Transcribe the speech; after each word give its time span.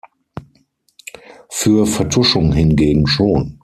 Für 1.51 1.85
Vertuschung 1.85 2.53
hingegen 2.53 3.05
schon. 3.05 3.59